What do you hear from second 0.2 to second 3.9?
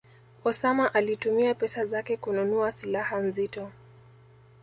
Osama alitumia pesa zake kununua silaha nzito